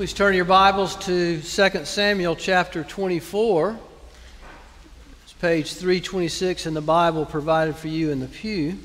[0.00, 3.78] Please turn your Bibles to 2 Samuel chapter 24.
[5.24, 8.78] It's page 326 in the Bible provided for you in the pew.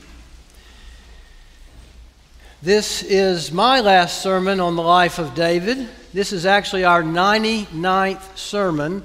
[2.62, 5.88] This is my last sermon on the life of David.
[6.14, 9.02] This is actually our 99th sermon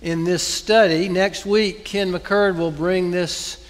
[0.00, 1.08] in this study.
[1.08, 3.66] Next week, Ken McCurd will bring this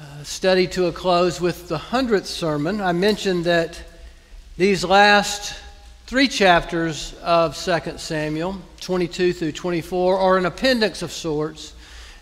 [0.00, 2.80] uh, study to a close with the 100th sermon.
[2.80, 3.80] I mentioned that
[4.56, 5.60] these last
[6.12, 11.72] three chapters of 2 Samuel, 22 through 24, are an appendix of sorts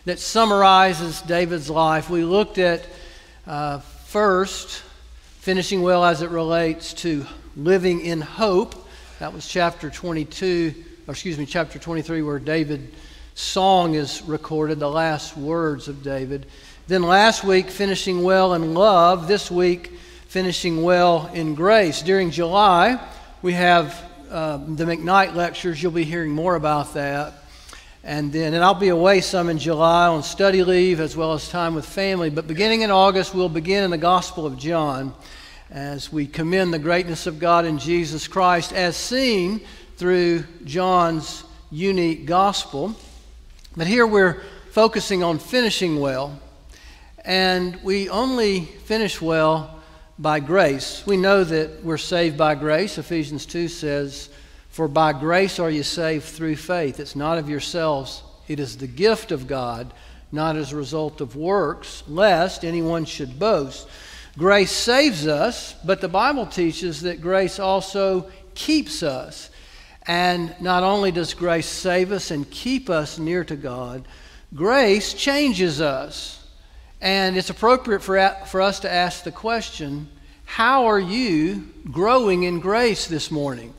[0.05, 2.09] that summarizes David's life.
[2.09, 2.87] We looked at
[3.49, 4.85] uh, first
[5.41, 7.27] finishing well as it relates to
[7.57, 8.89] living in hope.
[9.19, 10.73] That was chapter 22,
[11.09, 12.95] or excuse me, chapter 23, where David's
[13.35, 16.47] song is recorded, the last words of David.
[16.87, 19.27] Then last week, finishing well in love.
[19.27, 19.99] This week,
[20.29, 22.03] finishing well in grace.
[22.03, 23.01] During July,
[23.43, 23.99] we have
[24.31, 25.83] uh, the McKnight lectures.
[25.83, 27.35] You'll be hearing more about that.
[28.05, 31.49] And then, and I'll be away some in July on study leave as well as
[31.49, 32.29] time with family.
[32.29, 35.15] But beginning in August, we'll begin in the Gospel of John
[35.71, 39.63] as we commend the greatness of God in Jesus Christ as seen
[39.97, 42.95] through John's unique gospel.
[43.75, 46.39] But here we're focusing on finishing well.
[47.25, 49.80] And we only finish well
[50.21, 51.03] by grace.
[51.07, 52.99] We know that we're saved by grace.
[52.99, 54.29] Ephesians 2 says,
[54.69, 57.01] For by grace are you saved through faith.
[57.01, 59.95] It's not of yourselves, it is the gift of God,
[60.31, 63.89] not as a result of works, lest anyone should boast.
[64.37, 69.49] Grace saves us, but the Bible teaches that grace also keeps us.
[70.07, 74.07] And not only does grace save us and keep us near to God,
[74.55, 76.40] grace changes us.
[77.01, 80.09] And it's appropriate for, for us to ask the question
[80.45, 83.73] how are you growing in grace this morning?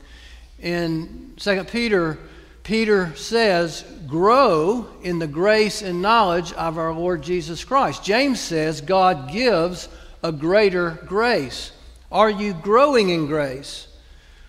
[0.58, 2.18] In 2 Peter,
[2.62, 8.02] Peter says, Grow in the grace and knowledge of our Lord Jesus Christ.
[8.02, 9.88] James says, God gives
[10.22, 11.72] a greater grace.
[12.10, 13.86] Are you growing in grace?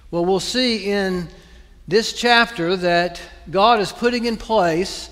[0.10, 1.28] Well, we'll see in
[1.90, 3.20] this chapter that
[3.52, 5.10] God is putting in place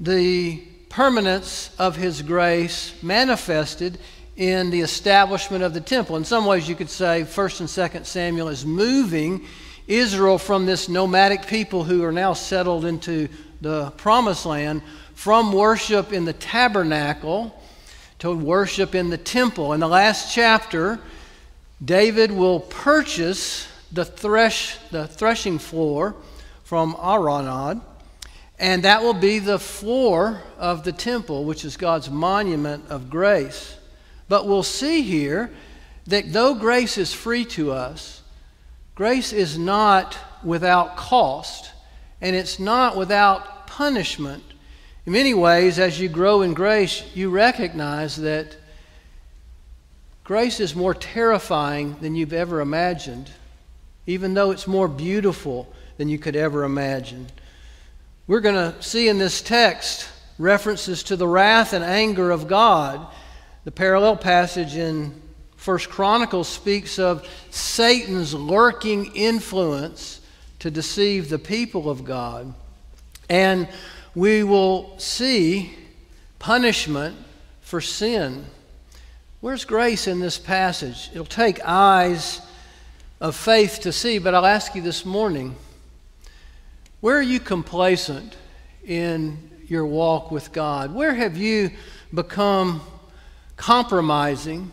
[0.00, 3.98] the permanence of His grace manifested
[4.36, 6.16] in the establishment of the temple.
[6.16, 9.46] In some ways, you could say 1st and 2nd Samuel is moving
[9.86, 13.28] Israel from this nomadic people who are now settled into
[13.62, 14.82] the promised land
[15.14, 17.58] from worship in the tabernacle
[18.18, 19.72] to worship in the temple.
[19.72, 21.00] In the last chapter,
[21.82, 26.14] David will purchase the, thresh, the threshing floor
[26.64, 27.80] from Araunah
[28.58, 33.76] and that will be the floor of the temple, which is God's monument of grace.
[34.28, 35.50] But we'll see here
[36.06, 38.22] that though grace is free to us,
[38.94, 41.70] grace is not without cost,
[42.20, 44.42] and it's not without punishment.
[45.06, 48.56] In many ways, as you grow in grace, you recognize that
[50.22, 53.30] grace is more terrifying than you've ever imagined,
[54.06, 57.26] even though it's more beautiful than you could ever imagine.
[58.28, 63.04] We're going to see in this text references to the wrath and anger of God.
[63.64, 65.20] The parallel passage in
[65.56, 70.20] First Chronicles speaks of Satan's lurking influence
[70.60, 72.54] to deceive the people of God.
[73.28, 73.66] And
[74.14, 75.74] we will see
[76.38, 77.16] punishment
[77.60, 78.46] for sin.
[79.40, 81.10] Where's grace in this passage?
[81.12, 82.40] It'll take eyes
[83.20, 85.56] of faith to see, but I'll ask you this morning
[87.02, 88.36] where are you complacent
[88.86, 90.94] in your walk with God?
[90.94, 91.72] Where have you
[92.14, 92.80] become
[93.56, 94.70] compromising?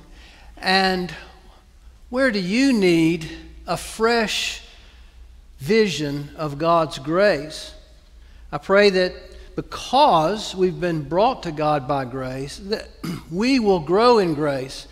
[0.56, 1.12] And
[2.12, 3.28] where do you need
[3.66, 4.62] a fresh
[5.58, 7.74] vision of God's grace?
[8.52, 9.16] I pray that
[9.56, 12.90] because we've been brought to God by grace, that
[13.32, 14.88] we will grow in grace,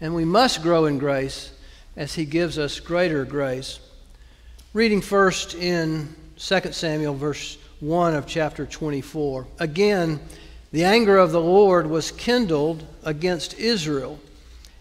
[0.00, 1.50] and we must grow in grace
[1.96, 3.80] as He gives us greater grace.
[4.72, 9.46] Reading first in 2 Samuel, verse 1 of chapter 24.
[9.58, 10.20] Again,
[10.70, 14.20] the anger of the Lord was kindled against Israel.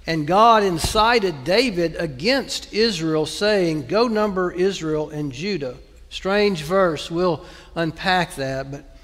[0.05, 5.77] And God incited David against Israel, saying, Go number Israel and Judah.
[6.09, 7.09] Strange verse.
[7.09, 8.69] We'll unpack that.
[8.69, 8.97] But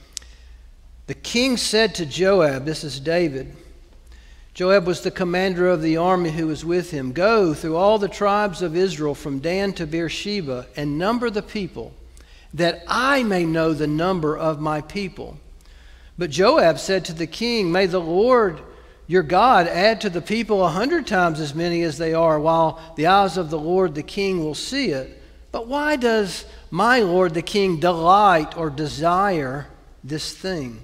[1.07, 3.55] the king said to Joab, This is David.
[4.53, 7.13] Joab was the commander of the army who was with him.
[7.13, 11.93] Go through all the tribes of Israel from Dan to Beersheba and number the people
[12.53, 15.37] that I may know the number of my people.
[16.17, 18.61] But Joab said to the king, May the Lord
[19.07, 22.79] your God add to the people a hundred times as many as they are, while
[22.95, 25.21] the eyes of the Lord the king will see it.
[25.51, 29.67] But why does my lord the king delight or desire
[30.03, 30.79] this thing?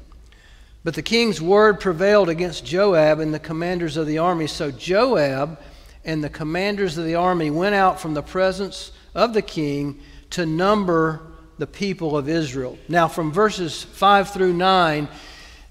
[0.83, 4.47] But the king's word prevailed against Joab and the commanders of the army.
[4.47, 5.59] So Joab
[6.03, 9.99] and the commanders of the army went out from the presence of the king
[10.31, 11.21] to number
[11.57, 12.77] the people of Israel.
[12.87, 15.07] Now, from verses 5 through 9,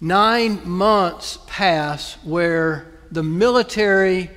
[0.01, 4.31] nine months pass where the military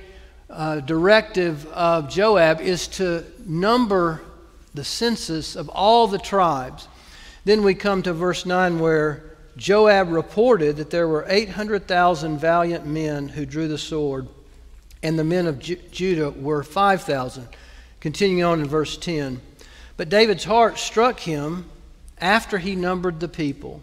[0.48, 4.20] uh, directive of Joab is to number
[4.74, 6.88] the census of all the tribes.
[7.44, 9.24] Then we come to verse 9 where
[9.56, 14.28] Joab reported that there were 800,000 valiant men who drew the sword,
[15.02, 17.48] and the men of Ju- Judah were 5,000.
[18.00, 19.40] Continuing on in verse 10.
[20.00, 21.66] But David's heart struck him
[22.18, 23.82] after he numbered the people.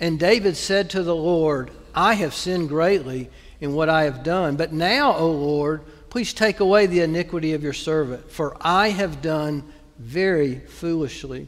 [0.00, 3.28] And David said to the Lord, I have sinned greatly
[3.60, 4.56] in what I have done.
[4.56, 9.20] But now, O Lord, please take away the iniquity of your servant, for I have
[9.20, 11.46] done very foolishly.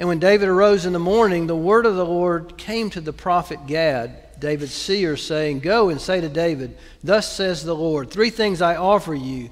[0.00, 3.12] And when David arose in the morning, the word of the Lord came to the
[3.12, 8.30] prophet Gad, David's seer, saying, Go and say to David, Thus says the Lord, three
[8.30, 9.50] things I offer you.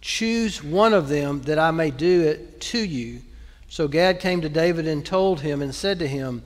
[0.00, 3.22] Choose one of them that I may do it to you.
[3.70, 6.42] So Gad came to David and told him and said to him,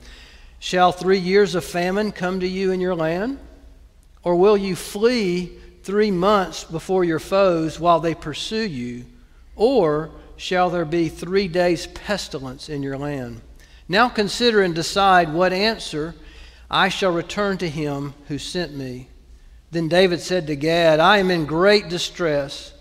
[0.59, 3.39] Shall three years of famine come to you in your land?
[4.23, 9.05] Or will you flee three months before your foes while they pursue you?
[9.55, 13.41] Or shall there be three days' pestilence in your land.
[13.87, 16.13] Now consider and decide what answer
[16.69, 19.09] I shall return to him who sent me.
[19.71, 22.73] Then David said to Gad, I am in great distress.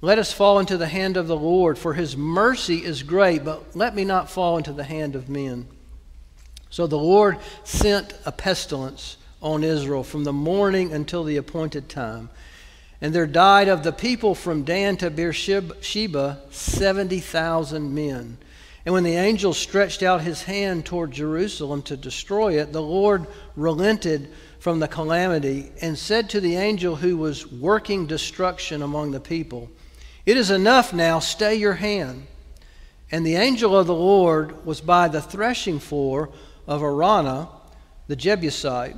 [0.00, 3.74] Let us fall into the hand of the Lord, for his mercy is great, but
[3.74, 5.66] let me not fall into the hand of men.
[6.70, 12.30] So the Lord sent a pestilence on Israel from the morning until the appointed time.
[13.00, 18.38] And there died of the people from Dan to Beersheba 70,000 men.
[18.84, 23.26] And when the angel stretched out his hand toward Jerusalem to destroy it, the Lord
[23.56, 24.30] relented
[24.60, 29.70] from the calamity and said to the angel who was working destruction among the people,
[30.28, 32.26] It is enough now, stay your hand.
[33.10, 36.28] And the angel of the Lord was by the threshing floor
[36.66, 37.48] of Araunah,
[38.08, 38.96] the Jebusite.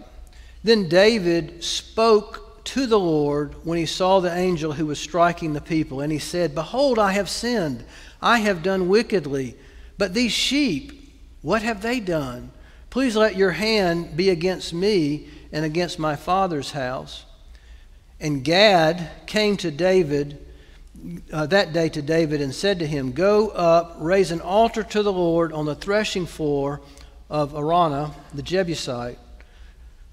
[0.65, 5.61] Then David spoke to the Lord when he saw the angel who was striking the
[5.61, 6.01] people.
[6.01, 7.85] And he said, Behold, I have sinned.
[8.21, 9.55] I have done wickedly.
[9.99, 12.51] But these sheep, what have they done?
[12.91, 17.25] Please let your hand be against me and against my father's house.
[18.19, 20.45] And Gad came to David
[21.33, 25.03] uh, that day to David and said to him, Go up, raise an altar to
[25.03, 26.81] the Lord on the threshing floor
[27.29, 29.19] of Araunah, the Jebusite.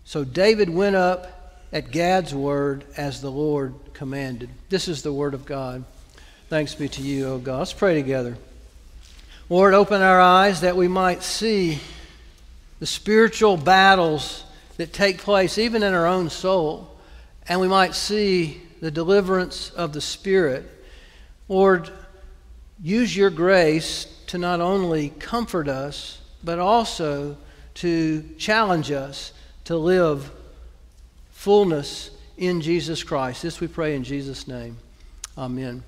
[0.06, 4.50] So David went up at Gad's word as the Lord commanded.
[4.70, 5.84] This is the word of God.
[6.50, 7.60] Thanks be to you, O God.
[7.60, 8.38] Let's pray together.
[9.50, 11.80] Lord, open our eyes that we might see
[12.80, 14.44] the spiritual battles
[14.78, 16.96] that take place even in our own soul,
[17.48, 20.70] and we might see the deliverance of the Spirit.
[21.50, 21.90] Lord,
[22.82, 27.38] use your grace to not only comfort us, but also
[27.76, 29.32] to challenge us
[29.66, 30.32] to live
[31.32, 33.44] fullness in Jesus Christ.
[33.44, 34.78] This we pray in Jesus' name.
[35.38, 35.84] Amen.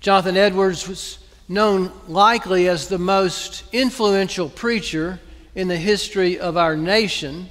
[0.00, 1.18] Jonathan Edwards was
[1.48, 5.20] known likely as the most influential preacher
[5.54, 7.48] in the history of our nation.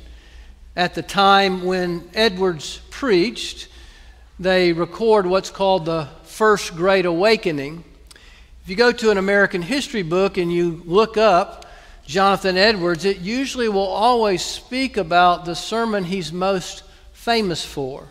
[0.75, 3.67] At the time when Edwards preached,
[4.39, 7.84] they record what's called the First Great Awakening.
[8.64, 11.66] If you go to an American history book and you look up
[12.06, 18.08] Jonathan Edwards, it usually will always speak about the sermon he's most famous for.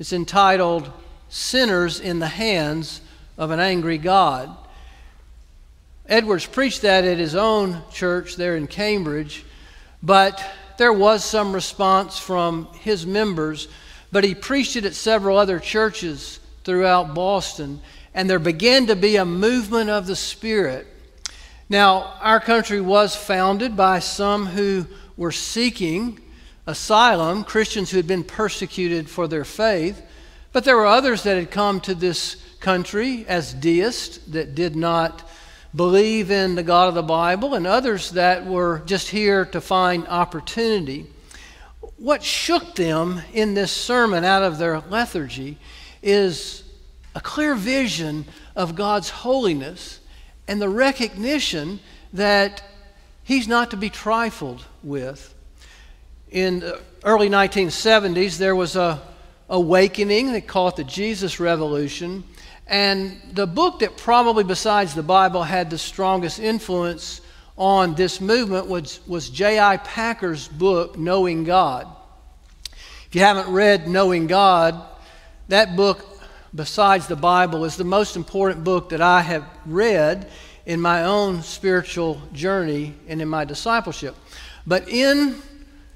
[0.00, 0.90] It's entitled
[1.28, 3.00] Sinners in the Hands
[3.38, 4.54] of an Angry God.
[6.08, 9.44] Edwards preached that at his own church there in Cambridge,
[10.02, 10.44] but
[10.76, 13.68] there was some response from his members.
[14.10, 17.80] But he preached it at several other churches throughout Boston,
[18.14, 20.86] and there began to be a movement of the Spirit
[21.70, 24.86] now, our country was founded by some who
[25.18, 26.18] were seeking
[26.66, 30.02] asylum, Christians who had been persecuted for their faith,
[30.52, 35.28] but there were others that had come to this country as deists that did not
[35.76, 40.08] believe in the God of the Bible, and others that were just here to find
[40.08, 41.06] opportunity.
[41.98, 45.58] What shook them in this sermon out of their lethargy
[46.02, 46.64] is
[47.14, 48.24] a clear vision
[48.54, 50.00] of God's holiness
[50.46, 51.80] and the recognition
[52.12, 52.62] that
[53.24, 55.34] he's not to be trifled with.
[56.30, 59.02] In the early 1970s, there was a
[59.48, 62.24] awakening, they call it the Jesus Revolution,
[62.66, 67.22] And the book that probably, besides the Bible, had the strongest influence
[67.56, 69.78] on this movement was, was J.I.
[69.78, 71.88] Packer's book, Knowing God.
[73.06, 74.80] If you haven't read Knowing God,
[75.48, 76.04] that book,
[76.54, 80.30] besides the Bible, is the most important book that I have read
[80.66, 84.14] in my own spiritual journey and in my discipleship.
[84.66, 85.42] But in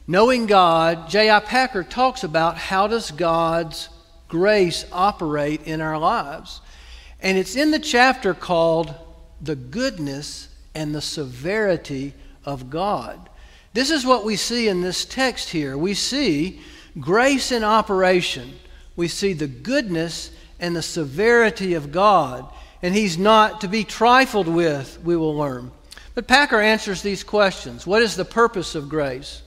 [0.06, 1.40] Knowing God, J.I.
[1.40, 3.88] Packer talks about how does God's
[4.28, 6.60] grace operate in our lives.
[7.20, 8.94] And it's in the chapter called
[9.40, 13.28] The Goodness and the Severity of God.
[13.74, 15.78] This is what we see in this text here.
[15.78, 16.60] We see
[16.98, 18.52] grace in operation.
[18.96, 20.30] We see the goodness
[20.60, 22.50] and the severity of God.
[22.82, 25.70] And He's not to be trifled with, we will learn.
[26.14, 29.42] But Packer answers these questions What is the purpose of grace?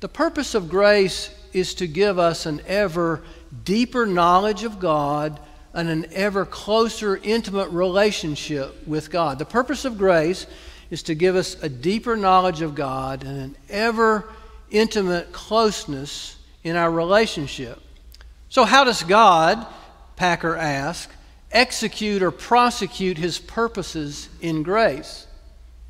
[0.00, 3.22] The purpose of grace is to give us an ever
[3.64, 5.40] deeper knowledge of God
[5.72, 9.38] and an ever closer, intimate relationship with God.
[9.38, 10.46] The purpose of grace
[10.90, 14.28] is to give us a deeper knowledge of God and an ever
[14.70, 17.80] intimate closeness in our relationship.
[18.54, 19.66] So, how does God,
[20.14, 21.12] Packer asks,
[21.50, 25.26] execute or prosecute his purposes in grace?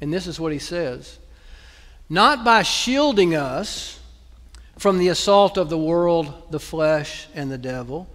[0.01, 1.19] And this is what he says.
[2.09, 4.01] Not by shielding us
[4.79, 8.09] from the assault of the world, the flesh, and the devil,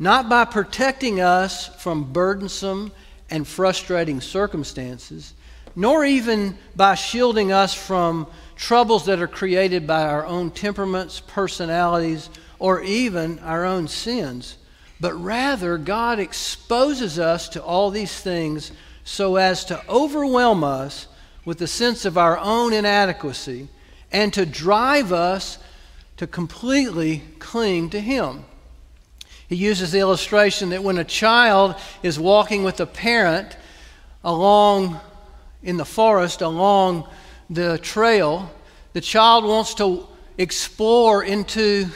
[0.00, 2.90] not by protecting us from burdensome
[3.30, 5.32] and frustrating circumstances,
[5.76, 12.30] nor even by shielding us from troubles that are created by our own temperaments, personalities,
[12.62, 14.56] or even our own sins.
[15.00, 18.70] But rather, God exposes us to all these things
[19.02, 21.08] so as to overwhelm us
[21.44, 23.66] with the sense of our own inadequacy
[24.12, 25.58] and to drive us
[26.18, 28.44] to completely cling to Him.
[29.48, 33.56] He uses the illustration that when a child is walking with a parent
[34.22, 35.00] along
[35.64, 37.08] in the forest, along
[37.50, 38.52] the trail,
[38.92, 40.06] the child wants to
[40.38, 41.90] explore into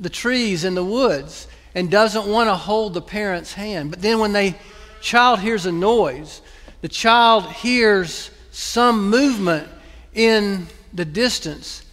[0.00, 3.90] the trees in the woods and doesn't want to hold the parent's hand.
[3.90, 4.54] But then when the
[5.00, 6.40] child hears a noise,
[6.80, 9.68] the child hears some movement
[10.14, 11.84] in the distance,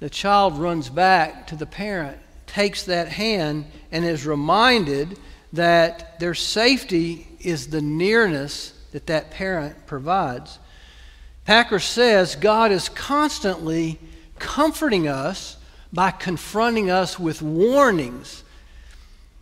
[0.00, 5.18] the child runs back to the parent, takes that hand, and is reminded
[5.52, 10.58] that their safety is the nearness that that parent provides.
[11.44, 13.98] Packer says God is constantly
[14.38, 15.56] comforting us
[15.92, 18.42] by confronting us with warnings.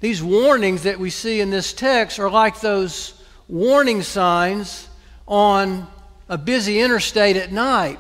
[0.01, 3.15] These warnings that we see in this text are like those
[3.49, 4.89] warning signs
[5.29, 5.87] on
[6.29, 7.99] a busy interstate at night.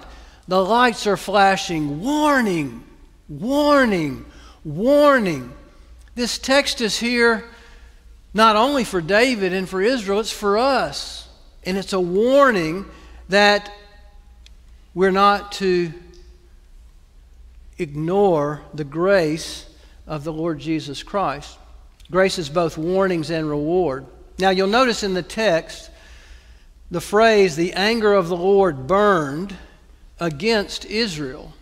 [0.49, 2.03] The lights are flashing.
[2.03, 2.85] Warning,
[3.29, 4.25] warning,
[4.65, 5.53] warning.
[6.15, 7.45] This text is here
[8.33, 11.29] not only for David and for Israel, it's for us.
[11.65, 12.87] And it's a warning
[13.29, 13.71] that
[14.95, 15.93] we're not to
[17.81, 19.67] ignore the grace
[20.07, 21.59] of the Lord Jesus Christ.
[22.11, 24.07] Grace is both warnings and reward.
[24.39, 25.91] Now, you'll notice in the text
[26.91, 29.57] the phrase, the anger of the Lord burned
[30.19, 31.55] against Israel.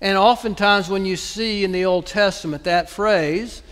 [0.00, 3.62] And oftentimes, when you see in the Old Testament that phrase,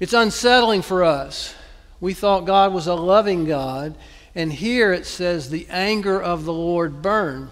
[0.00, 1.54] it's unsettling for us.
[2.00, 3.96] We thought God was a loving God,
[4.34, 7.50] and here it says, the anger of the Lord burned.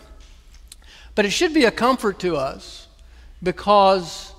[1.14, 2.83] But it should be a comfort to us
[3.44, 4.32] because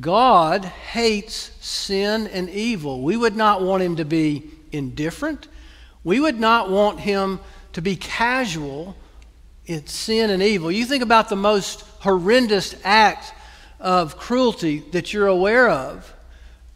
[0.00, 3.02] God hates sin and evil.
[3.02, 5.48] We would not want him to be indifferent.
[6.04, 7.40] We would not want him
[7.74, 8.96] to be casual
[9.66, 10.72] in sin and evil.
[10.72, 13.34] You think about the most horrendous act
[13.78, 16.14] of cruelty that you're aware of.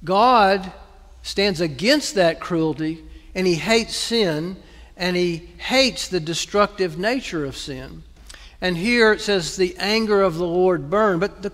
[0.05, 0.73] God
[1.23, 3.03] stands against that cruelty
[3.35, 4.57] and he hates sin
[4.97, 8.03] and he hates the destructive nature of sin.
[8.61, 11.21] And here it says, the anger of the Lord burned.
[11.21, 11.53] But the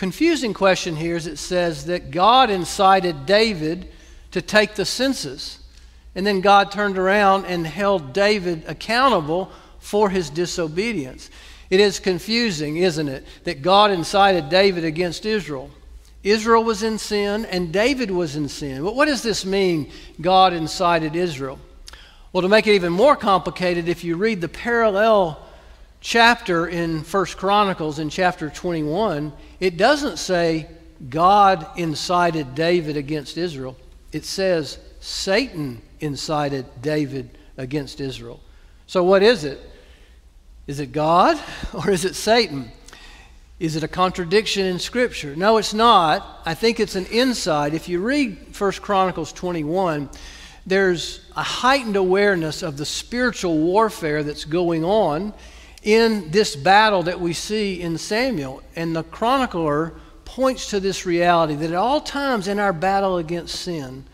[0.00, 3.86] confusing question here is it says that God incited David
[4.30, 5.58] to take the census.
[6.14, 11.28] And then God turned around and held David accountable for his disobedience.
[11.68, 15.70] It is confusing, isn't it, that God incited David against Israel.
[16.22, 18.82] Israel was in sin and David was in sin.
[18.82, 21.58] But what does this mean, God incited Israel?
[22.32, 25.46] Well, to make it even more complicated, if you read the parallel
[26.00, 30.66] chapter in First Chronicles in chapter 21, it doesn't say
[31.08, 33.76] God incited David against Israel.
[34.12, 38.40] It says Satan incited David against Israel.
[38.86, 39.60] So, what is it?
[40.66, 41.38] Is it God
[41.74, 42.70] or is it Satan?
[43.58, 45.36] Is it a contradiction in Scripture?
[45.36, 46.40] No, it's not.
[46.46, 47.74] I think it's an insight.
[47.74, 50.08] If you read 1 Chronicles 21,
[50.64, 55.34] there's a heightened awareness of the spiritual warfare that's going on
[55.82, 58.62] in this battle that we see in Samuel.
[58.76, 59.94] And the chronicler
[60.24, 64.04] points to this reality that at all times in our battle against sin,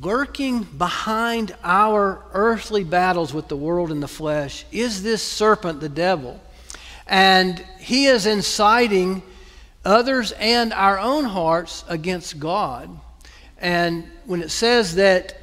[0.00, 5.88] lurking behind our earthly battles with the world and the flesh is this serpent, the
[5.88, 6.40] devil.
[7.06, 9.22] And he is inciting
[9.84, 12.90] others and our own hearts against God.
[13.58, 15.38] And when it says that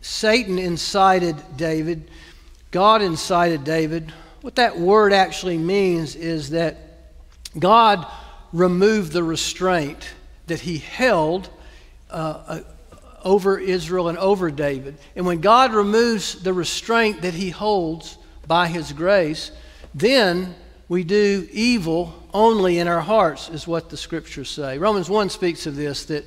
[0.00, 2.08] Satan incited David,
[2.70, 6.76] God incited David, what that word actually means is that
[7.58, 8.06] God
[8.52, 10.08] removed the restraint
[10.46, 11.48] that he held
[12.10, 12.60] uh,
[13.24, 14.96] over Israel and over David.
[15.16, 19.50] And when God removes the restraint that he holds by his grace,
[19.94, 20.54] then
[20.88, 24.78] we do evil only in our hearts, is what the scriptures say.
[24.78, 26.24] Romans 1 speaks of this that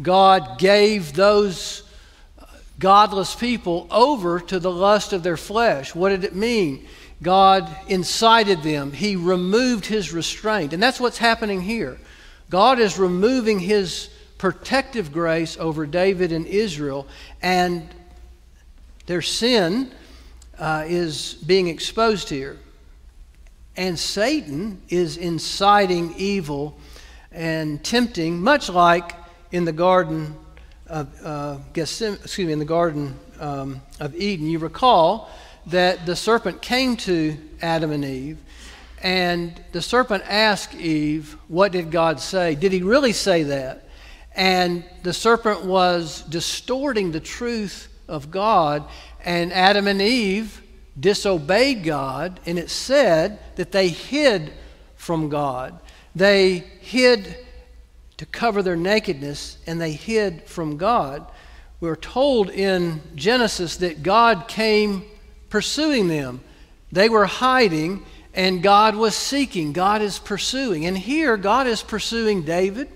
[0.00, 1.82] God gave those
[2.78, 5.94] godless people over to the lust of their flesh.
[5.94, 6.86] What did it mean?
[7.22, 10.72] God incited them, He removed His restraint.
[10.72, 11.98] And that's what's happening here.
[12.50, 17.06] God is removing His protective grace over David and Israel,
[17.40, 17.88] and
[19.06, 19.90] their sin
[20.58, 22.58] uh, is being exposed here.
[23.76, 26.78] And Satan is inciting evil
[27.32, 29.14] and tempting, much like
[29.52, 30.34] in the garden
[30.88, 34.46] of uh, Gethsemane, excuse me, in the garden um, of Eden.
[34.46, 35.30] You recall
[35.66, 38.38] that the serpent came to Adam and Eve,
[39.02, 42.54] and the serpent asked Eve, "What did God say?
[42.54, 43.88] Did He really say that?"
[44.34, 48.84] And the serpent was distorting the truth of God,
[49.24, 50.62] and Adam and Eve
[50.98, 54.52] disobeyed God, and it said that they hid
[54.96, 55.78] from God.
[56.14, 57.36] They hid
[58.16, 61.26] to cover their nakedness, and they hid from God.
[61.80, 65.04] We're told in Genesis that God came
[65.50, 66.40] pursuing them.
[66.90, 69.72] They were hiding, and God was seeking.
[69.72, 70.86] God is pursuing.
[70.86, 72.88] And here, God is pursuing David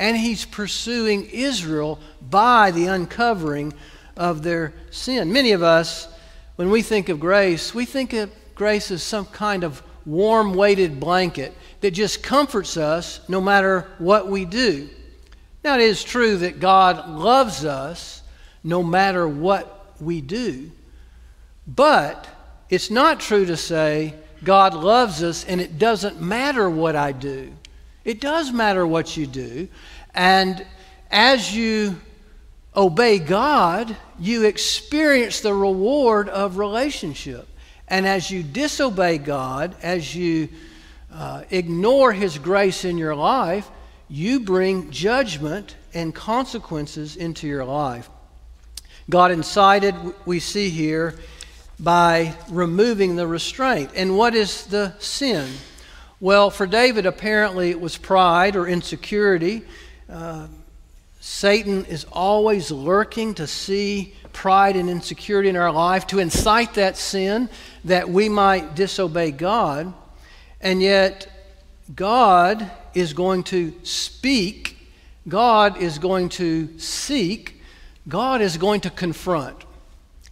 [0.00, 3.72] and he's pursuing Israel by the uncovering
[4.16, 5.30] of their sin.
[5.30, 6.08] Many of us,
[6.56, 11.00] when we think of grace, we think of grace as some kind of warm weighted
[11.00, 14.88] blanket that just comforts us no matter what we do.
[15.62, 18.22] Now, it is true that God loves us
[18.64, 20.70] no matter what we do,
[21.66, 22.26] but
[22.68, 27.52] it's not true to say God loves us and it doesn't matter what I do.
[28.04, 29.68] It does matter what you do.
[30.14, 30.64] And
[31.10, 32.00] as you
[32.74, 37.46] obey God, you experience the reward of relationship.
[37.90, 40.48] And as you disobey God, as you
[41.12, 43.68] uh, ignore His grace in your life,
[44.08, 48.08] you bring judgment and consequences into your life.
[49.08, 51.16] God incited, we see here,
[51.80, 53.90] by removing the restraint.
[53.96, 55.50] And what is the sin?
[56.20, 59.62] Well, for David, apparently it was pride or insecurity.
[60.08, 60.46] Uh,
[61.18, 66.96] Satan is always lurking to see pride and insecurity in our life, to incite that
[66.96, 67.48] sin
[67.84, 69.92] that we might disobey God.
[70.60, 71.28] And yet,
[71.94, 74.76] God is going to speak,
[75.28, 77.60] God is going to seek,
[78.08, 79.64] God is going to confront.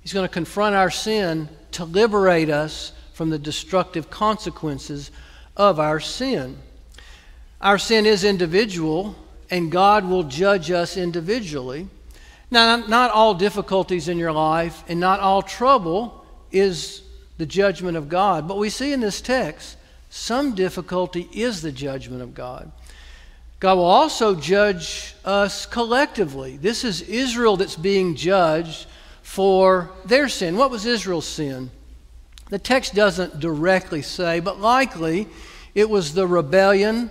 [0.01, 5.11] He's going to confront our sin to liberate us from the destructive consequences
[5.57, 6.57] of our sin.
[7.61, 9.17] Our sin is individual,
[9.51, 11.89] and God will judge us individually.
[12.51, 17.03] Now, not all difficulties in your life and not all trouble is
[17.37, 19.77] the judgment of God, but we see in this text
[20.11, 22.73] some difficulty is the judgment of God.
[23.61, 26.57] God will also judge us collectively.
[26.57, 28.87] This is Israel that's being judged
[29.23, 30.57] for their sin.
[30.57, 31.71] What was Israel's sin?
[32.51, 35.29] The text doesn't directly say, but likely
[35.75, 37.11] it was the rebellion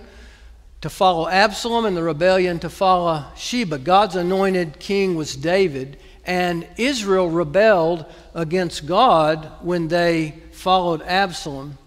[0.80, 3.78] to follow Absalom and the rebellion to follow Sheba.
[3.78, 11.78] God's anointed king was David, and Israel rebelled against God when they followed Absalom.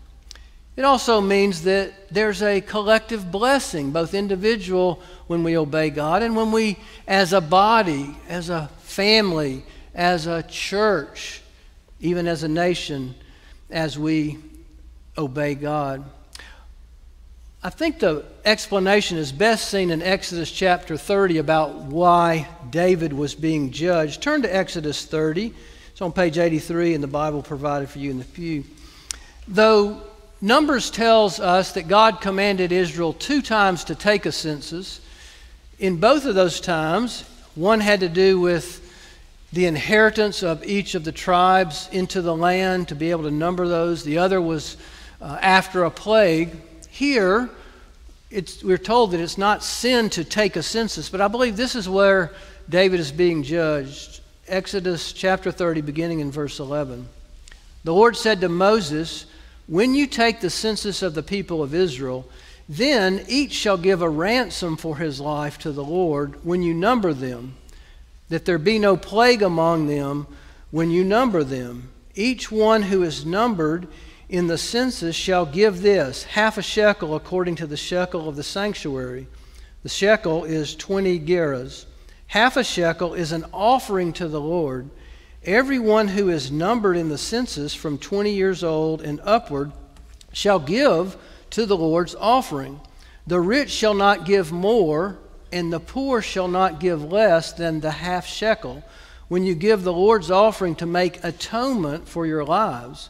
[0.75, 6.35] It also means that there's a collective blessing, both individual when we obey God and
[6.35, 6.77] when we,
[7.07, 11.41] as a body, as a family, as a church,
[11.99, 13.15] even as a nation,
[13.69, 14.37] as we
[15.17, 16.03] obey God.
[17.63, 23.35] I think the explanation is best seen in Exodus chapter 30 about why David was
[23.35, 24.19] being judged.
[24.19, 25.53] Turn to Exodus 30.
[25.91, 28.63] It's on page 83 in the Bible provided for you in the pew.
[29.47, 30.01] Though
[30.41, 34.99] Numbers tells us that God commanded Israel two times to take a census,
[35.77, 38.79] in both of those times, one had to do with
[39.53, 43.67] the inheritance of each of the tribes into the land to be able to number
[43.67, 44.03] those.
[44.03, 44.77] The other was
[45.21, 46.57] uh, after a plague.
[46.91, 47.49] Here,
[48.63, 51.87] we're told that it's not sin to take a census, but I believe this is
[51.87, 52.33] where
[52.67, 54.19] David is being judged.
[54.45, 57.07] Exodus chapter 30, beginning in verse 11.
[57.85, 59.25] The Lord said to Moses,
[59.67, 62.27] When you take the census of the people of Israel,
[62.67, 67.13] then each shall give a ransom for his life to the Lord when you number
[67.13, 67.55] them,
[68.27, 70.27] that there be no plague among them
[70.71, 71.89] when you number them.
[72.15, 73.87] Each one who is numbered
[74.31, 78.43] in the census shall give this half a shekel according to the shekel of the
[78.43, 79.27] sanctuary.
[79.83, 81.85] The shekel is 20 gerahs.
[82.27, 84.89] Half a shekel is an offering to the Lord.
[85.43, 89.73] Everyone who is numbered in the census from 20 years old and upward
[90.31, 91.17] shall give
[91.49, 92.79] to the Lord's offering.
[93.27, 95.19] The rich shall not give more,
[95.51, 98.81] and the poor shall not give less than the half shekel
[99.27, 103.09] when you give the Lord's offering to make atonement for your lives.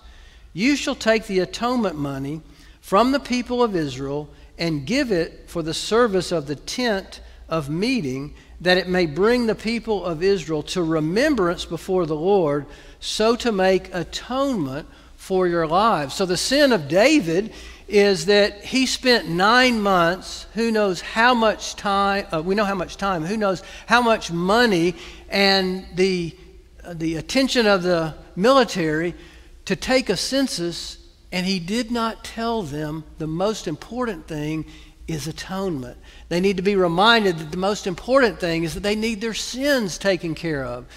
[0.54, 2.42] You shall take the atonement money
[2.82, 7.70] from the people of Israel and give it for the service of the tent of
[7.70, 12.66] meeting, that it may bring the people of Israel to remembrance before the Lord,
[13.00, 16.16] so to make atonement for your lives.
[16.16, 17.54] So the sin of David
[17.88, 22.76] is that he spent nine months, who knows how much time, uh, we know how
[22.76, 24.96] much time, who knows how much money
[25.30, 26.36] and the,
[26.84, 29.14] uh, the attention of the military
[29.72, 30.98] to take a census,
[31.32, 34.66] and he did not tell them the most important thing
[35.08, 35.98] is atonement.
[36.28, 39.34] They need to be reminded that the most important thing is that they need their
[39.34, 40.88] sins taken care of.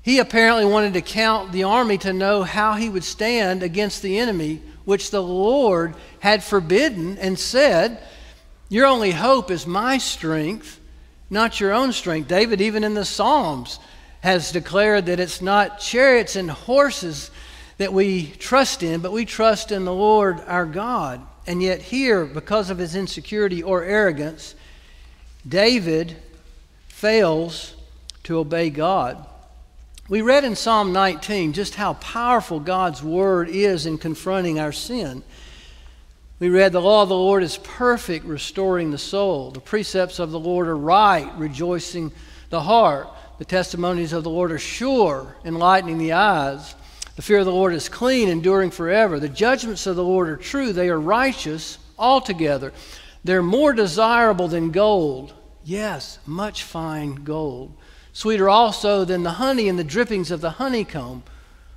[0.00, 4.18] He apparently wanted to count the army to know how he would stand against the
[4.18, 8.02] enemy which the Lord had forbidden and said,
[8.70, 10.80] Your only hope is my strength,
[11.28, 12.28] not your own strength.
[12.28, 13.78] David, even in the Psalms,
[14.20, 17.30] has declared that it's not chariots and horses
[17.80, 21.26] that we trust in, but we trust in the Lord our God.
[21.46, 24.54] And yet, here, because of his insecurity or arrogance,
[25.48, 26.14] David
[26.88, 27.74] fails
[28.24, 29.26] to obey God.
[30.10, 35.22] We read in Psalm 19 just how powerful God's word is in confronting our sin.
[36.38, 39.52] We read, The law of the Lord is perfect, restoring the soul.
[39.52, 42.12] The precepts of the Lord are right, rejoicing
[42.50, 43.08] the heart.
[43.38, 46.74] The testimonies of the Lord are sure, enlightening the eyes.
[47.20, 49.20] The fear of the Lord is clean, enduring forever.
[49.20, 52.72] The judgments of the Lord are true, they are righteous altogether.
[53.24, 55.34] They're more desirable than gold.
[55.62, 57.74] Yes, much fine gold
[58.14, 61.22] sweeter also than the honey and the drippings of the honeycomb.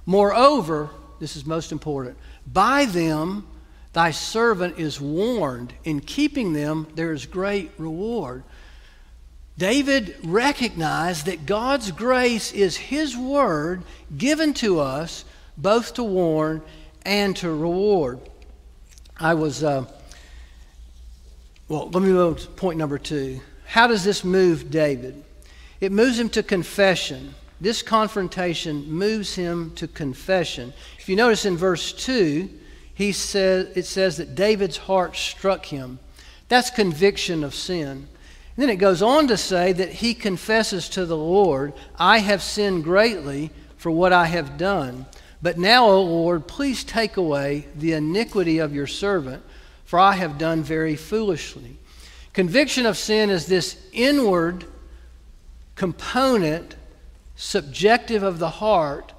[0.05, 3.45] Moreover, this is most important, by them
[3.91, 5.73] thy servant is warned.
[5.83, 8.43] In keeping them, there is great reward.
[9.57, 13.83] David recognized that God's grace is his word
[14.17, 15.25] given to us
[15.57, 16.61] both to warn
[17.05, 18.19] and to reward.
[19.19, 19.85] I was, uh,
[21.67, 23.41] well, let me move to point number two.
[23.65, 25.23] How does this move David?
[25.79, 27.35] It moves him to confession.
[27.59, 30.73] This confrontation moves him to confession.
[30.99, 32.49] If you notice in verse 2,
[32.93, 35.99] he says, it says that David's heart struck him.
[36.49, 37.89] That's conviction of sin.
[37.89, 38.07] And
[38.57, 42.83] then it goes on to say that he confesses to the Lord, I have sinned
[42.83, 45.05] greatly for what I have done.
[45.43, 49.43] But now, O Lord, please take away the iniquity of your servant,
[49.83, 51.77] for I have done very foolishly.
[52.31, 54.63] Conviction of sin is this inward
[55.75, 56.77] component,
[57.35, 59.11] subjective of the heart,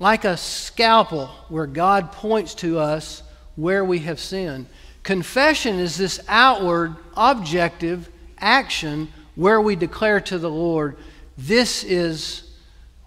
[0.00, 3.22] like a scalpel where God points to us
[3.54, 4.66] where we have sinned.
[5.04, 9.06] Confession is this outward, objective action
[9.36, 10.96] where we declare to the Lord,
[11.38, 12.42] This is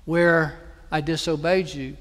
[0.06, 0.58] where
[0.90, 1.98] I disobeyed you.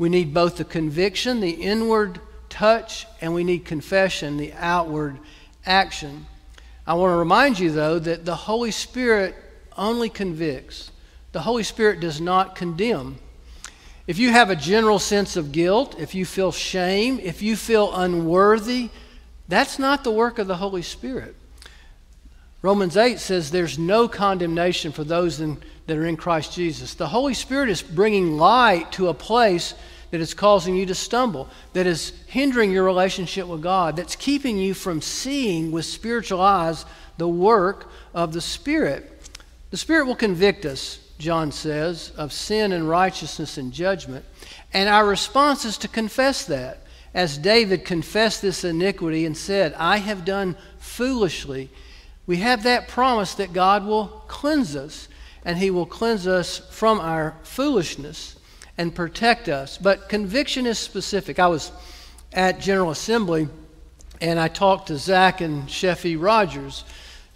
[0.00, 5.18] We need both the conviction, the inward touch, and we need confession, the outward
[5.66, 6.24] action.
[6.86, 9.34] I want to remind you, though, that the Holy Spirit
[9.76, 10.90] only convicts.
[11.32, 13.18] The Holy Spirit does not condemn.
[14.06, 17.94] If you have a general sense of guilt, if you feel shame, if you feel
[17.94, 18.88] unworthy,
[19.48, 21.36] that's not the work of the Holy Spirit.
[22.62, 26.94] Romans 8 says there's no condemnation for those in, that are in Christ Jesus.
[26.94, 29.74] The Holy Spirit is bringing light to a place
[30.10, 34.58] that is causing you to stumble, that is hindering your relationship with God, that's keeping
[34.58, 36.84] you from seeing with spiritual eyes
[37.16, 39.30] the work of the Spirit.
[39.70, 44.24] The Spirit will convict us, John says, of sin and righteousness and judgment.
[44.72, 46.78] And our response is to confess that.
[47.12, 51.70] As David confessed this iniquity and said, I have done foolishly,
[52.30, 55.08] we have that promise that God will cleanse us.
[55.44, 58.36] and He will cleanse us from our foolishness
[58.78, 59.76] and protect us.
[59.76, 61.40] But conviction is specific.
[61.40, 61.72] I was
[62.32, 63.48] at General Assembly
[64.20, 66.84] and I talked to Zach and Sheffy Rogers.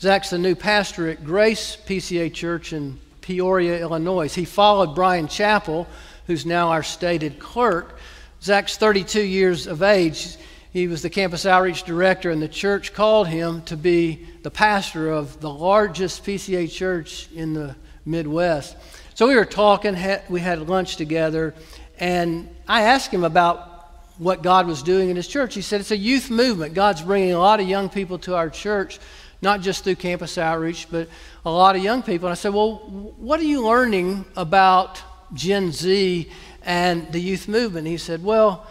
[0.01, 4.33] Zach's the new pastor at Grace PCA Church in Peoria, Illinois.
[4.33, 5.89] He followed Bryan Chapell,
[6.29, 7.99] who's now our stated clerk.
[8.41, 10.37] Zach's 32 years of age.
[10.75, 15.09] He was the campus outreach director, and the church called him to be the pastor
[15.09, 18.77] of the largest PCA church in the Midwest.
[19.15, 19.97] So we were talking,
[20.29, 21.55] we had lunch together,
[22.01, 25.55] and I asked him about what God was doing in his church.
[25.55, 26.75] He said it's a youth movement.
[26.75, 28.99] God's bringing a lot of young people to our church,
[29.41, 31.09] not just through campus outreach, but
[31.47, 32.27] a lot of young people.
[32.27, 32.79] And I said, Well,
[33.17, 35.01] what are you learning about
[35.35, 36.29] Gen Z
[36.63, 37.87] and the youth movement?
[37.87, 38.67] he said, Well,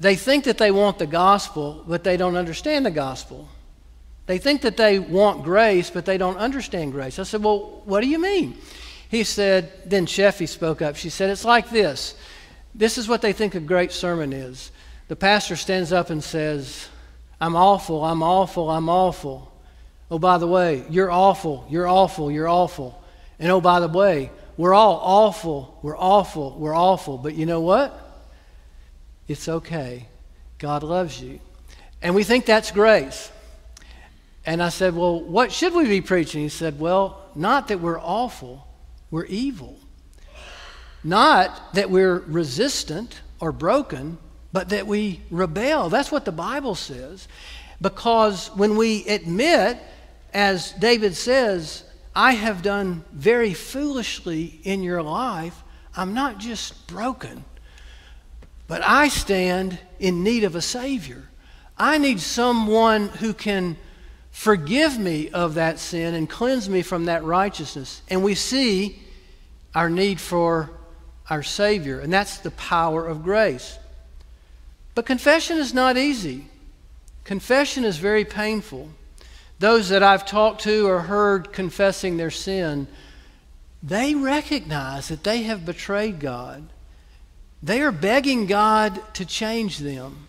[0.00, 3.48] they think that they want the gospel, but they don't understand the gospel.
[4.26, 7.18] They think that they want grace, but they don't understand grace.
[7.18, 8.56] I said, Well, what do you mean?
[9.08, 10.96] He said, Then Sheffy spoke up.
[10.96, 12.14] She said, It's like this.
[12.74, 14.70] This is what they think a great sermon is.
[15.08, 16.88] The pastor stands up and says,
[17.40, 19.50] I'm awful, I'm awful, I'm awful.
[20.10, 23.02] Oh, by the way, you're awful, you're awful, you're awful.
[23.38, 27.16] And oh, by the way, we're all awful, we're awful, we're awful.
[27.16, 28.07] But you know what?
[29.28, 30.08] It's okay.
[30.58, 31.38] God loves you.
[32.02, 33.30] And we think that's grace.
[34.46, 36.40] And I said, Well, what should we be preaching?
[36.42, 38.66] He said, Well, not that we're awful,
[39.10, 39.78] we're evil.
[41.04, 44.18] Not that we're resistant or broken,
[44.52, 45.88] but that we rebel.
[45.88, 47.28] That's what the Bible says.
[47.80, 49.78] Because when we admit,
[50.34, 55.62] as David says, I have done very foolishly in your life,
[55.96, 57.44] I'm not just broken,
[58.68, 61.24] but I stand in need of a Savior.
[61.76, 63.76] I need someone who can
[64.30, 68.02] forgive me of that sin and cleanse me from that righteousness.
[68.08, 69.02] And we see
[69.74, 70.70] our need for
[71.30, 73.78] our Savior, and that's the power of grace.
[74.94, 76.46] But confession is not easy.
[77.24, 78.90] Confession is very painful.
[79.58, 82.86] Those that I've talked to or heard confessing their sin,
[83.82, 86.68] they recognize that they have betrayed God.
[87.62, 90.28] They are begging God to change them.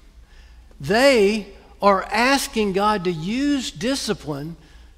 [0.79, 1.47] They
[1.81, 4.55] are asking God to use discipline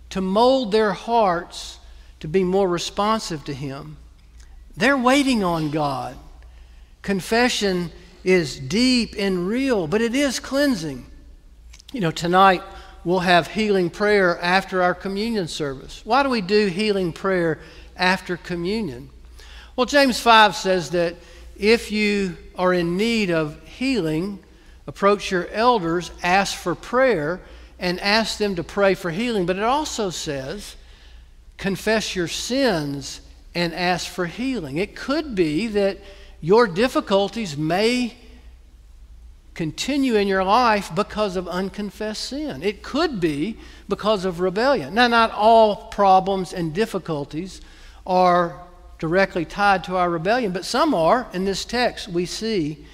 [0.10, 1.80] to mold their hearts
[2.20, 3.98] to be more responsive to Him.
[4.78, 6.16] They're waiting on God.
[7.02, 7.92] Confession
[8.24, 11.06] is deep and real, but it is cleansing.
[11.92, 12.62] You know, tonight
[13.04, 16.02] we'll have healing prayer after our communion service.
[16.06, 17.60] Why do we do healing prayer
[17.98, 19.10] after communion?
[19.76, 21.16] Well, James 5 says that
[21.62, 24.40] if you are in need of healing,
[24.88, 27.40] approach your elders, ask for prayer,
[27.78, 29.46] and ask them to pray for healing.
[29.46, 30.76] But it also says,
[31.58, 33.22] confess your sins
[33.54, 34.78] and ask for healing.
[34.78, 36.00] It could be that
[36.42, 38.16] your difficulties may
[39.54, 42.64] continue in your life because of unconfessed sin.
[42.64, 44.96] It could be because of rebellion.
[44.96, 47.62] Now, not all problems and difficulties
[48.08, 48.60] are
[49.02, 51.28] directly tied to our rebellion, but some are.
[51.34, 52.86] In this text, we see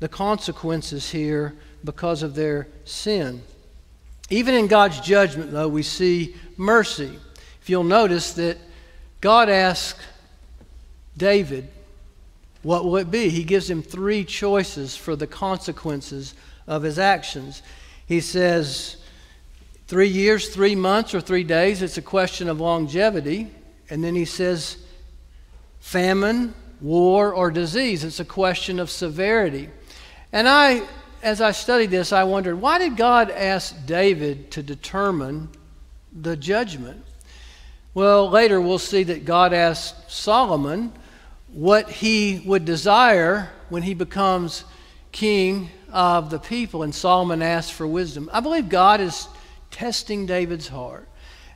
[0.00, 3.42] the consequences here because of their sin.
[4.28, 7.16] Even in God's judgment, though, we see mercy.
[7.60, 8.58] If you'll notice that
[9.20, 10.00] God asked
[11.16, 11.68] David
[12.62, 13.28] what will it be?
[13.28, 16.34] He gives him three choices for the consequences
[16.66, 17.62] of his actions.
[18.06, 18.98] He says,
[19.88, 21.82] three years, three months, or three days.
[21.82, 23.50] It's a question of longevity.
[23.90, 24.76] And then he says,
[25.82, 28.04] famine, war, or disease.
[28.04, 29.68] It's a question of severity.
[30.32, 30.82] And I,
[31.22, 35.48] as I studied this, I wondered why did God ask David to determine
[36.12, 37.04] the judgment?
[37.94, 40.92] Well, later we'll see that God asked Solomon
[41.52, 44.64] what he would desire when he becomes
[45.10, 46.84] king of the people.
[46.84, 48.30] And Solomon asked for wisdom.
[48.32, 49.28] I believe God is
[49.72, 51.08] testing David's heart.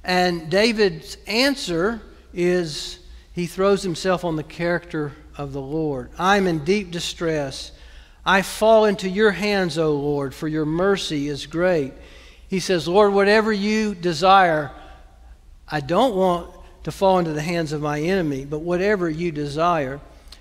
[0.02, 2.02] And David's answer
[2.34, 2.98] is
[3.36, 6.08] he throws himself on the character of the Lord.
[6.18, 7.70] I'm in deep distress.
[8.24, 11.92] I fall into your hands, O Lord, for your mercy is great.
[12.48, 14.70] He says, Lord, whatever you desire,
[15.68, 16.50] I don't want
[16.84, 20.00] to fall into the hands of my enemy, but whatever you desire.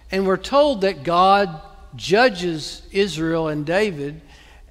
[0.09, 1.61] And we're told that God
[1.97, 4.21] judges Israel and David,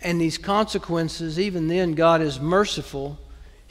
[0.01, 3.19] and these consequences, even then, God is merciful.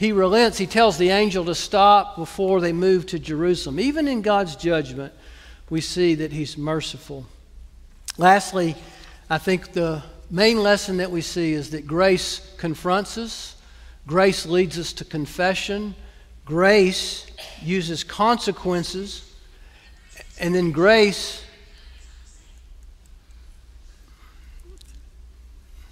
[0.04, 0.58] He relents.
[0.58, 3.80] He tells the angel to stop before they move to Jerusalem.
[3.80, 5.13] Even in God's judgment,
[5.70, 7.26] we see that He's merciful.
[8.18, 8.76] Lastly,
[9.30, 13.56] I think the main lesson that we see is that grace confronts us,
[14.06, 15.96] grace leads us to confession,
[16.44, 17.26] Grace
[17.62, 19.34] uses consequences
[20.38, 21.42] And then grace.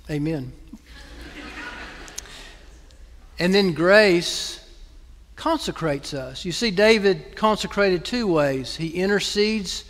[0.09, 0.51] Amen.
[3.39, 4.59] And then grace
[5.35, 6.45] consecrates us.
[6.45, 9.85] You see, David consecrated two ways he intercedes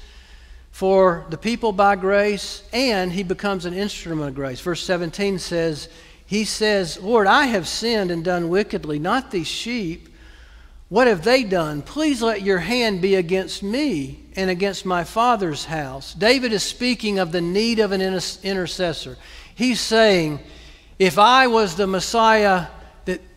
[0.72, 4.62] for the people by grace, and he becomes an instrument of grace.
[4.62, 5.90] Verse 17 says,
[6.26, 10.08] He says, Lord, I have sinned and done wickedly, not these sheep.
[10.88, 11.82] What have they done?
[11.82, 16.14] Please let your hand be against me and against my father's house.
[16.14, 19.18] David is speaking of the need of an intercessor.
[19.54, 20.40] He's saying,
[20.98, 22.68] If I was the Messiah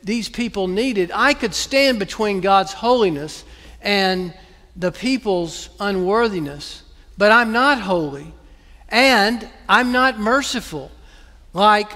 [0.05, 3.45] these people needed, I could stand between God's holiness
[3.81, 4.35] and
[4.77, 6.83] the people's unworthiness.
[7.17, 8.33] But I'm not holy,
[8.88, 10.90] and I'm not merciful
[11.53, 11.90] like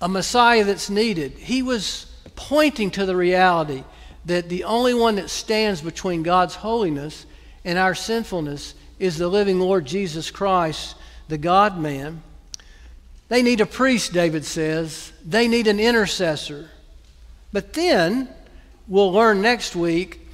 [0.00, 1.32] a Messiah that's needed.
[1.32, 3.84] He was pointing to the reality
[4.26, 7.26] that the only one that stands between God's holiness
[7.64, 10.94] and our sinfulness is the living Lord Jesus Christ,
[11.28, 12.22] the God man.
[13.28, 15.12] They need a priest, David says.
[15.24, 16.70] They need an intercessor.
[17.52, 18.28] But then,
[18.86, 20.26] we'll learn next week,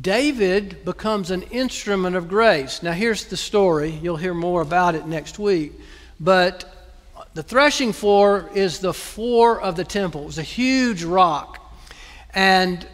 [0.00, 2.82] David becomes an instrument of grace.
[2.82, 3.90] Now, here's the story.
[3.90, 5.72] You'll hear more about it next week.
[6.18, 6.64] But
[7.34, 11.58] the threshing floor is the floor of the temple, it was a huge rock.
[12.34, 12.86] And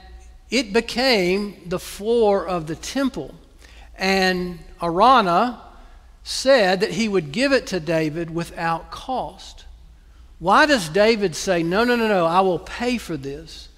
[0.51, 3.35] it became the floor of the temple.
[3.97, 5.61] And Araunah
[6.25, 9.58] said that he would give it to David without cost.
[10.39, 13.69] Why does David say, No, no, no, no, I will pay for this?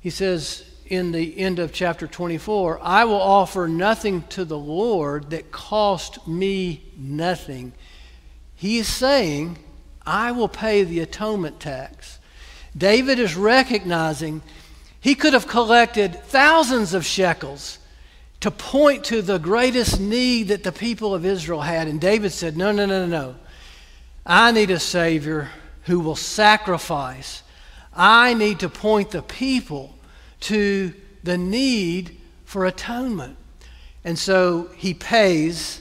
[0.00, 5.30] He says in the end of chapter 24, I will offer nothing to the Lord
[5.30, 7.72] that cost me nothing.
[8.54, 9.58] He is saying,
[10.06, 12.18] I will pay the atonement tax.
[12.76, 14.42] David is recognizing
[15.00, 17.78] he could have collected thousands of shekels
[18.40, 21.88] to point to the greatest need that the people of Israel had.
[21.88, 23.36] And David said, No, no, no, no, no.
[24.26, 25.50] I need a Savior
[25.84, 27.42] who will sacrifice.
[27.94, 29.94] I need to point the people
[30.40, 30.92] to
[31.22, 33.36] the need for atonement.
[34.04, 35.80] And so he pays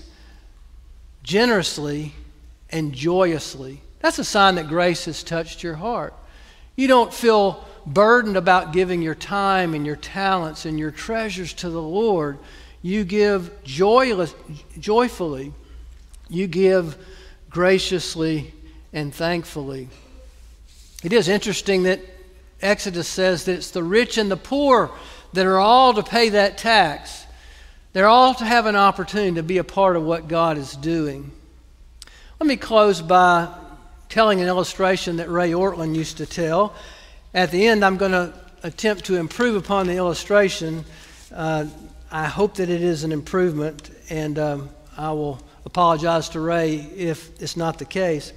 [1.24, 2.14] generously
[2.70, 3.82] and joyously.
[4.00, 6.14] That's a sign that grace has touched your heart.
[6.76, 11.70] You don't feel burdened about giving your time and your talents and your treasures to
[11.70, 12.40] the Lord.
[12.82, 14.34] You give joyless,
[14.80, 15.54] joyfully.
[16.30, 16.98] You give
[17.50, 18.54] graciously
[18.94, 19.90] and thankfully.
[21.04, 22.00] It is interesting that
[22.62, 24.92] Exodus says that it's the rich and the poor
[25.34, 27.26] that are all to pay that tax.
[27.92, 31.32] They're all to have an opportunity to be a part of what God is doing.
[32.40, 33.54] Let me close by
[34.10, 36.76] telling an illustration that Ray Ortlund used to tell.
[37.34, 40.86] At the end, I'm going to attempt to improve upon the illustration.
[41.34, 41.66] Uh,
[42.12, 47.42] I hope that it is an improvement, and um, I will apologize to Ray if
[47.42, 48.34] it's not the case.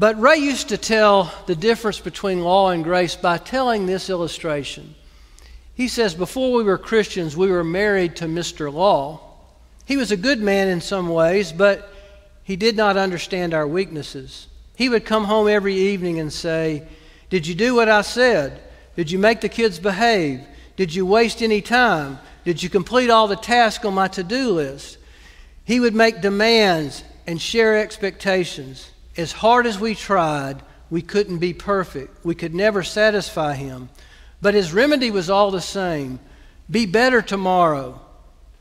[0.00, 4.94] But Ray used to tell the difference between law and grace by telling this illustration.
[5.74, 8.72] He says, Before we were Christians, we were married to Mr.
[8.72, 9.20] Law.
[9.84, 11.92] He was a good man in some ways, but
[12.44, 14.46] he did not understand our weaknesses.
[14.74, 16.88] He would come home every evening and say,
[17.28, 18.58] Did you do what I said?
[18.96, 20.40] Did you make the kids behave?
[20.76, 22.20] Did you waste any time?
[22.46, 24.96] Did you complete all the tasks on my to do list?
[25.66, 31.52] He would make demands and share expectations as hard as we tried, we couldn't be
[31.52, 32.24] perfect.
[32.24, 33.88] We could never satisfy him.
[34.42, 36.20] But his remedy was all the same
[36.70, 38.00] be better tomorrow,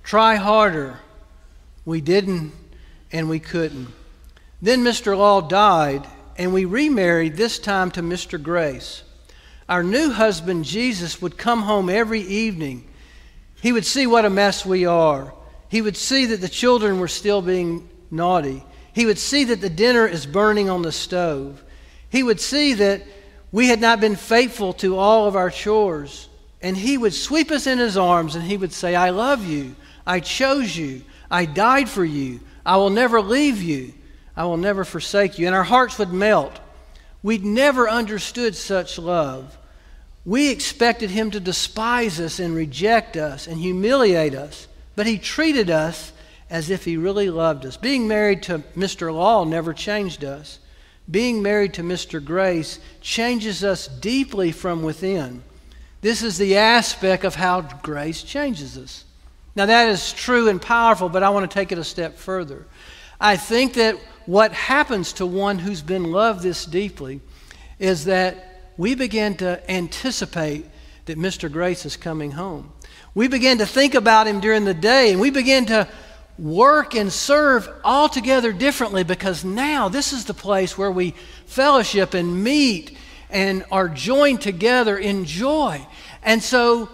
[0.04, 1.00] try harder.
[1.86, 2.54] We didn't
[3.12, 3.88] and we couldn't.
[4.62, 5.18] Then Mr.
[5.18, 6.08] Law died,
[6.38, 8.42] and we remarried, this time to Mr.
[8.42, 9.04] Grace.
[9.68, 12.88] Our new husband, Jesus, would come home every evening.
[13.62, 15.34] He would see what a mess we are.
[15.70, 18.64] He would see that the children were still being naughty.
[18.94, 21.64] He would see that the dinner is burning on the stove.
[22.10, 23.04] He would see that
[23.52, 26.28] we had not been faithful to all of our chores.
[26.62, 29.76] And he would sweep us in his arms and he would say, I love you.
[30.06, 31.04] I chose you.
[31.32, 32.42] I died for you.
[32.66, 33.94] I will never leave you.
[34.36, 35.48] I will never forsake you.
[35.48, 36.60] And our hearts would melt.
[37.24, 39.58] We'd never understood such love.
[40.26, 45.70] We expected him to despise us and reject us and humiliate us, but he treated
[45.70, 46.12] us
[46.50, 47.78] as if he really loved us.
[47.78, 49.14] Being married to Mr.
[49.14, 50.60] Law never changed us.
[51.10, 52.24] Being married to Mr.
[52.24, 55.44] Grace changes us deeply from within.
[56.02, 59.06] This is the aspect of how grace changes us.
[59.56, 62.66] Now, that is true and powerful, but I want to take it a step further.
[63.20, 63.96] I think that
[64.26, 67.20] what happens to one who's been loved this deeply
[67.80, 70.66] is that we begin to anticipate
[71.06, 71.52] that Mr.
[71.52, 72.72] Grace is coming home.
[73.16, 75.88] We begin to think about him during the day, and we begin to
[76.40, 81.14] work and serve altogether differently because now this is the place where we
[81.46, 82.98] fellowship and meet
[83.30, 85.86] and are joined together in joy.
[86.24, 86.90] And so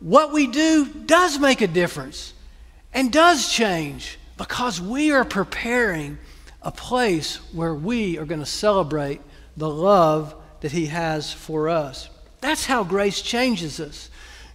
[0.00, 2.34] what we do does make a difference
[2.92, 6.18] and does change because we are preparing
[6.62, 9.20] a place where we are going to celebrate
[9.56, 12.08] the love that He has for us.
[12.40, 14.10] That's how grace changes us.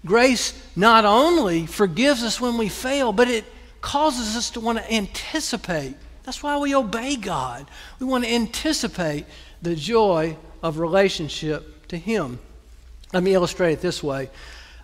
[0.05, 3.45] Grace not only forgives us when we fail, but it
[3.86, 5.93] causes us to want to anticipate.
[6.23, 7.69] That's why we obey God.
[7.99, 9.27] We want to anticipate
[9.61, 12.39] the joy of relationship to Him.
[13.13, 14.31] Let me illustrate it this way.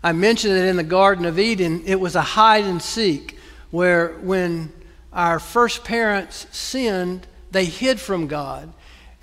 [0.04, 3.39] I mentioned that in the Garden of Eden, it was a hide and seek,
[3.72, 4.72] where when
[5.12, 8.72] our first parents sinned, they hid from God,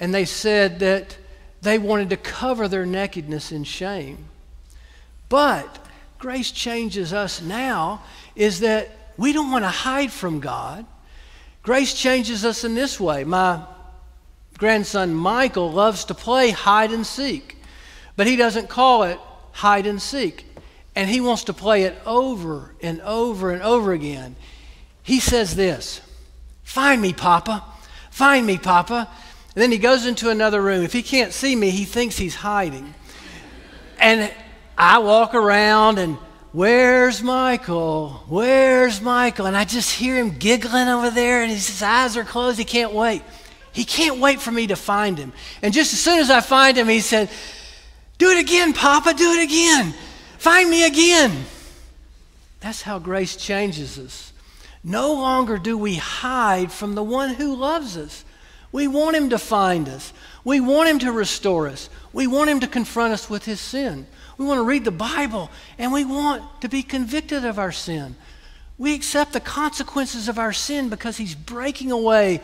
[0.01, 1.17] and they said that
[1.63, 4.25] they wanted to cover their nakedness in shame.
[5.29, 5.87] But
[6.19, 8.03] grace changes us now
[8.35, 10.87] is that we don't want to hide from God.
[11.63, 13.25] Grace changes us in this way.
[13.25, 13.63] My
[14.57, 17.59] grandson Michael loves to play hide and seek,
[18.17, 19.19] but he doesn't call it
[19.53, 20.47] hide and seek.
[20.95, 24.35] And he wants to play it over and over and over again.
[25.03, 26.01] He says this
[26.63, 27.65] Find me, Papa.
[28.11, 29.09] Find me, Papa.
[29.55, 30.85] And then he goes into another room.
[30.85, 32.95] If he can't see me, he thinks he's hiding.
[33.99, 34.33] And
[34.77, 36.19] I walk around and
[36.53, 38.25] Where's Michael?
[38.29, 39.47] Where's Michael?
[39.47, 42.59] And I just hear him giggling over there, and his eyes are closed.
[42.59, 43.23] He can't wait.
[43.73, 45.33] He can't wait for me to find him.
[45.63, 47.29] And just as soon as I find him, he said,
[48.17, 49.95] Do it again, Papa, do it again.
[50.39, 51.45] Find me again.
[52.61, 54.33] That's how grace changes us.
[54.83, 58.25] No longer do we hide from the one who loves us.
[58.73, 60.13] We want him to find us.
[60.45, 61.91] We want him to restore us.
[62.13, 64.07] We want him to confront us with his sin.
[64.39, 68.17] We want to read the Bible and we want to be convicted of our sin.
[68.79, 72.41] We accept the consequences of our sin because he's breaking away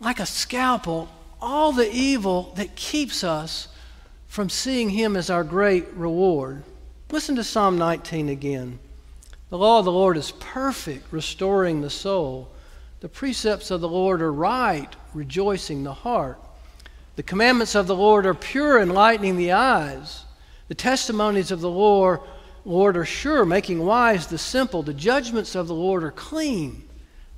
[0.00, 1.08] like a scalpel
[1.44, 3.68] all the evil that keeps us
[4.28, 6.62] from seeing him as our great reward.
[7.10, 8.78] Listen to Psalm 19 again.
[9.50, 12.50] The law of the Lord is perfect, restoring the soul.
[13.00, 16.40] The precepts of the Lord are right, rejoicing the heart.
[17.16, 20.24] The commandments of the Lord are pure, enlightening the eyes.
[20.68, 22.20] The testimonies of the Lord,
[22.64, 24.82] Lord are sure, making wise the simple.
[24.82, 26.84] The judgments of the Lord are clean.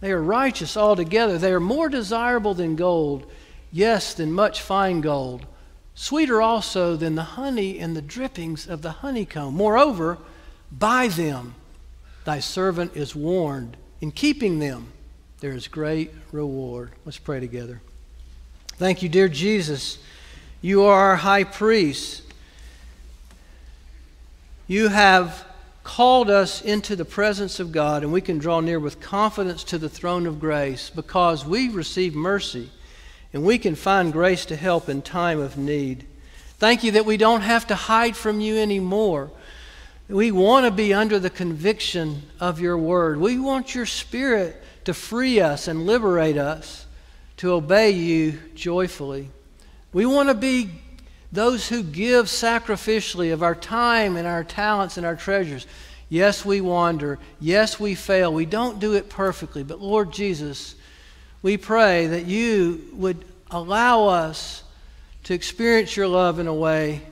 [0.00, 1.38] They are righteous altogether.
[1.38, 3.30] They are more desirable than gold,
[3.72, 5.46] yes, than much fine gold.
[5.94, 9.54] Sweeter also than the honey and the drippings of the honeycomb.
[9.54, 10.18] Moreover,
[10.70, 11.54] by them
[12.24, 13.76] thy servant is warned.
[14.00, 14.92] In keeping them,
[15.40, 16.92] there is great reward.
[17.04, 17.80] Let's pray together.
[18.76, 19.98] Thank you, dear Jesus.
[20.60, 22.22] You are our high priest.
[24.68, 25.44] You have
[25.84, 29.78] called us into the presence of God, and we can draw near with confidence to
[29.78, 32.70] the throne of grace because we receive mercy
[33.32, 36.04] and we can find grace to help in time of need.
[36.58, 39.30] Thank you that we don't have to hide from you anymore.
[40.08, 43.20] We want to be under the conviction of your word.
[43.20, 46.86] We want your spirit to free us and liberate us
[47.36, 49.30] to obey you joyfully.
[49.92, 50.70] We want to be
[51.36, 55.66] those who give sacrificially of our time and our talents and our treasures.
[56.08, 57.18] Yes, we wander.
[57.40, 58.32] Yes, we fail.
[58.32, 59.62] We don't do it perfectly.
[59.62, 60.74] But Lord Jesus,
[61.42, 64.62] we pray that you would allow us
[65.24, 67.02] to experience your love in a way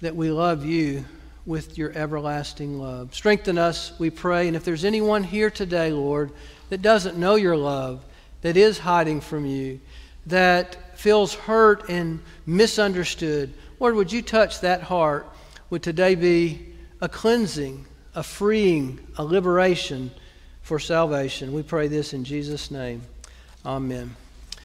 [0.00, 1.04] that we love you
[1.46, 3.14] with your everlasting love.
[3.14, 4.48] Strengthen us, we pray.
[4.48, 6.32] And if there's anyone here today, Lord,
[6.68, 8.04] that doesn't know your love,
[8.42, 9.80] that is hiding from you,
[10.26, 15.28] that feels hurt and misunderstood, Lord, would you touch that heart?
[15.70, 17.86] Would today be a cleansing,
[18.16, 20.10] a freeing, a liberation
[20.62, 21.52] for salvation?
[21.52, 23.02] We pray this in Jesus' name.
[23.64, 24.16] Amen.